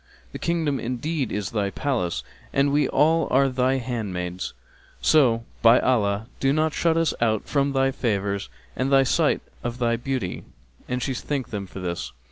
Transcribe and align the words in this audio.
The 0.31 0.39
kingdom 0.39 0.79
indeed 0.79 1.31
is 1.31 1.51
thy 1.51 1.69
kingdom 1.69 1.69
and 1.71 1.75
the 1.75 1.79
palace 1.79 2.15
is 2.15 2.21
thy 2.21 2.21
palace, 2.53 2.59
and 2.59 2.71
we 2.73 2.87
all 2.87 3.27
are 3.29 3.49
thy 3.49 3.75
handmaids; 3.75 4.53
so, 4.99 5.43
by 5.61 5.79
Allah, 5.79 6.25
do 6.39 6.51
not 6.51 6.73
shut 6.73 6.97
us 6.97 7.13
out 7.21 7.45
from 7.47 7.73
thy 7.73 7.91
favours 7.91 8.49
and 8.75 8.91
the 8.91 9.03
sight 9.03 9.41
of 9.63 9.77
thy 9.77 9.97
beauty." 9.97 10.43
And 10.89 11.03
she 11.03 11.13
thanked 11.13 11.51
them 11.51 11.67
for 11.67 11.81
this. 11.81 12.13